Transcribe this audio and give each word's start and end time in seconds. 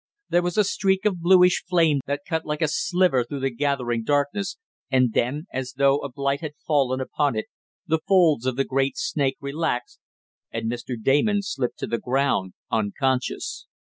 There 0.29 0.41
was 0.41 0.57
a 0.57 0.63
streak 0.63 1.05
of 1.05 1.19
bluish 1.21 1.63
flame 1.69 1.99
that 2.07 2.25
cut 2.27 2.43
like 2.43 2.63
a 2.63 2.67
sliver 2.67 3.23
through 3.23 3.41
the 3.41 3.51
gathering 3.53 4.03
darkness, 4.03 4.57
and 4.89 5.13
then, 5.13 5.45
as 5.53 5.73
though 5.77 5.99
a 5.99 6.09
blight 6.11 6.41
had 6.41 6.55
fallen 6.65 6.99
upon 6.99 7.35
it, 7.35 7.45
the 7.85 7.99
folds 8.07 8.47
of 8.47 8.55
the 8.55 8.65
great 8.65 8.97
snake 8.97 9.37
relaxed, 9.39 9.99
and 10.49 10.71
Mr. 10.71 10.95
Damon 10.99 11.43
slipped 11.43 11.77
to 11.81 11.85
the 11.85 11.99
ground 11.99 12.53
unconscious. 12.71 13.67